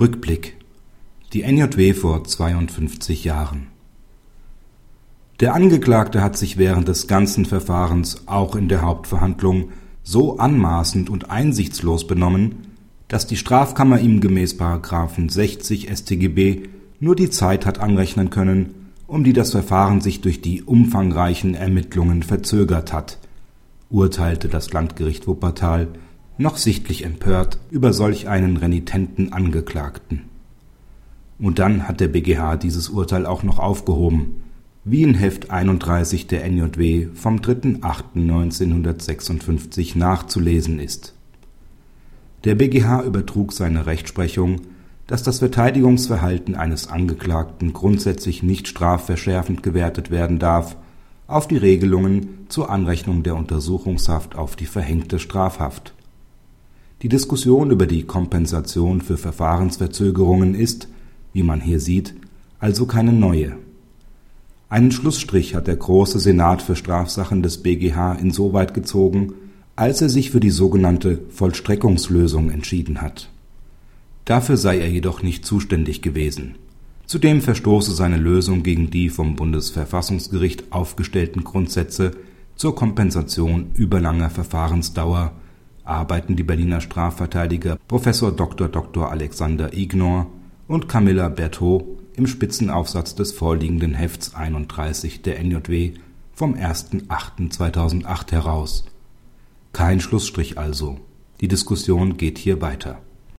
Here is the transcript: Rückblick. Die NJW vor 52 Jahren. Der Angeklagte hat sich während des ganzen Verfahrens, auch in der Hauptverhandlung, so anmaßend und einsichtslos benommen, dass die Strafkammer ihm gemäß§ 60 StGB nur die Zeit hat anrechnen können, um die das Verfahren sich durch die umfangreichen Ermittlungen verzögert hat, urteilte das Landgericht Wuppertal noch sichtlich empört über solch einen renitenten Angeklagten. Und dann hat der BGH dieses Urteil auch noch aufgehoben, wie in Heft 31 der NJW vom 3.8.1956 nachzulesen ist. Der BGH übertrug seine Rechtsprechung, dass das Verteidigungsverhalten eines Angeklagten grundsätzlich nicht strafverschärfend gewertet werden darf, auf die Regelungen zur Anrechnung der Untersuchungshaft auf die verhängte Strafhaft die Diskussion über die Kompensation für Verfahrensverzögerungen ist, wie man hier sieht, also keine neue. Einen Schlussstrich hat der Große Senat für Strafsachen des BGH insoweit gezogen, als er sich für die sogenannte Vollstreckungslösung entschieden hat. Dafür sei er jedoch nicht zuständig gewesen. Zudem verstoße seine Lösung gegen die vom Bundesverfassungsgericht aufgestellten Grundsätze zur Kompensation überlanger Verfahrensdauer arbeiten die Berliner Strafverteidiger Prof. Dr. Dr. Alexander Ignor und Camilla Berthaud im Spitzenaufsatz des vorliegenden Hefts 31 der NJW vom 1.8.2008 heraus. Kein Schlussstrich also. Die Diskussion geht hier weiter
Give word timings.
Rückblick. 0.00 0.56
Die 1.34 1.42
NJW 1.42 1.92
vor 1.92 2.24
52 2.24 3.24
Jahren. 3.24 3.66
Der 5.40 5.54
Angeklagte 5.54 6.22
hat 6.22 6.38
sich 6.38 6.56
während 6.56 6.88
des 6.88 7.06
ganzen 7.06 7.44
Verfahrens, 7.44 8.26
auch 8.26 8.56
in 8.56 8.70
der 8.70 8.80
Hauptverhandlung, 8.80 9.72
so 10.02 10.38
anmaßend 10.38 11.10
und 11.10 11.30
einsichtslos 11.30 12.06
benommen, 12.06 12.68
dass 13.08 13.26
die 13.26 13.36
Strafkammer 13.36 14.00
ihm 14.00 14.22
gemäß§ 14.22 14.58
60 15.30 15.94
StGB 15.94 16.62
nur 16.98 17.14
die 17.14 17.28
Zeit 17.28 17.66
hat 17.66 17.78
anrechnen 17.78 18.30
können, 18.30 18.92
um 19.06 19.22
die 19.22 19.34
das 19.34 19.50
Verfahren 19.50 20.00
sich 20.00 20.22
durch 20.22 20.40
die 20.40 20.62
umfangreichen 20.62 21.54
Ermittlungen 21.54 22.22
verzögert 22.22 22.94
hat, 22.94 23.18
urteilte 23.90 24.48
das 24.48 24.72
Landgericht 24.72 25.26
Wuppertal 25.26 25.88
noch 26.40 26.56
sichtlich 26.56 27.04
empört 27.04 27.58
über 27.70 27.92
solch 27.92 28.26
einen 28.26 28.56
renitenten 28.56 29.32
Angeklagten. 29.32 30.22
Und 31.38 31.58
dann 31.58 31.86
hat 31.86 32.00
der 32.00 32.08
BGH 32.08 32.56
dieses 32.56 32.88
Urteil 32.88 33.26
auch 33.26 33.42
noch 33.42 33.58
aufgehoben, 33.58 34.36
wie 34.82 35.02
in 35.02 35.12
Heft 35.14 35.50
31 35.50 36.28
der 36.28 36.50
NJW 36.50 37.08
vom 37.12 37.40
3.8.1956 37.40 39.98
nachzulesen 39.98 40.78
ist. 40.78 41.12
Der 42.44 42.54
BGH 42.54 43.02
übertrug 43.02 43.52
seine 43.52 43.84
Rechtsprechung, 43.84 44.62
dass 45.06 45.22
das 45.22 45.40
Verteidigungsverhalten 45.40 46.54
eines 46.54 46.88
Angeklagten 46.88 47.74
grundsätzlich 47.74 48.42
nicht 48.42 48.66
strafverschärfend 48.66 49.62
gewertet 49.62 50.10
werden 50.10 50.38
darf, 50.38 50.78
auf 51.26 51.46
die 51.46 51.58
Regelungen 51.58 52.46
zur 52.48 52.70
Anrechnung 52.70 53.24
der 53.24 53.36
Untersuchungshaft 53.36 54.36
auf 54.36 54.56
die 54.56 54.64
verhängte 54.64 55.18
Strafhaft 55.18 55.92
die 57.02 57.08
Diskussion 57.08 57.70
über 57.70 57.86
die 57.86 58.02
Kompensation 58.02 59.00
für 59.00 59.16
Verfahrensverzögerungen 59.16 60.54
ist, 60.54 60.88
wie 61.32 61.42
man 61.42 61.60
hier 61.60 61.80
sieht, 61.80 62.14
also 62.58 62.86
keine 62.86 63.12
neue. 63.12 63.56
Einen 64.68 64.92
Schlussstrich 64.92 65.54
hat 65.54 65.66
der 65.66 65.76
Große 65.76 66.18
Senat 66.18 66.62
für 66.62 66.76
Strafsachen 66.76 67.42
des 67.42 67.58
BGH 67.58 68.14
insoweit 68.14 68.74
gezogen, 68.74 69.32
als 69.76 70.02
er 70.02 70.10
sich 70.10 70.30
für 70.30 70.40
die 70.40 70.50
sogenannte 70.50 71.20
Vollstreckungslösung 71.30 72.50
entschieden 72.50 73.00
hat. 73.00 73.30
Dafür 74.26 74.58
sei 74.58 74.78
er 74.78 74.88
jedoch 74.88 75.22
nicht 75.22 75.46
zuständig 75.46 76.02
gewesen. 76.02 76.56
Zudem 77.06 77.40
verstoße 77.40 77.92
seine 77.92 78.18
Lösung 78.18 78.62
gegen 78.62 78.90
die 78.90 79.08
vom 79.08 79.34
Bundesverfassungsgericht 79.36 80.70
aufgestellten 80.70 81.42
Grundsätze 81.42 82.12
zur 82.54 82.76
Kompensation 82.76 83.70
überlanger 83.74 84.30
Verfahrensdauer 84.30 85.32
arbeiten 85.90 86.36
die 86.36 86.42
Berliner 86.42 86.80
Strafverteidiger 86.80 87.76
Prof. 87.88 88.04
Dr. 88.04 88.68
Dr. 88.68 89.10
Alexander 89.10 89.76
Ignor 89.76 90.26
und 90.68 90.88
Camilla 90.88 91.28
Berthaud 91.28 91.84
im 92.14 92.26
Spitzenaufsatz 92.26 93.14
des 93.14 93.32
vorliegenden 93.32 93.94
Hefts 93.94 94.34
31 94.34 95.22
der 95.22 95.42
NJW 95.42 95.94
vom 96.32 96.54
1.8.2008 96.54 98.32
heraus. 98.32 98.84
Kein 99.72 100.00
Schlussstrich 100.00 100.58
also. 100.58 100.98
Die 101.40 101.48
Diskussion 101.48 102.16
geht 102.16 102.38
hier 102.38 102.60
weiter 102.60 102.98